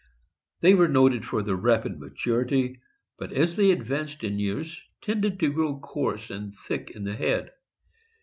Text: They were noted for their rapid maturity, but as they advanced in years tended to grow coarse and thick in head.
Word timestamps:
They 0.61 0.73
were 0.73 0.87
noted 0.87 1.25
for 1.27 1.43
their 1.43 1.55
rapid 1.55 1.99
maturity, 1.99 2.81
but 3.19 3.31
as 3.33 3.55
they 3.55 3.69
advanced 3.69 4.23
in 4.23 4.39
years 4.39 4.81
tended 4.99 5.39
to 5.41 5.53
grow 5.53 5.79
coarse 5.79 6.31
and 6.31 6.51
thick 6.51 6.89
in 6.95 7.05
head. 7.05 7.51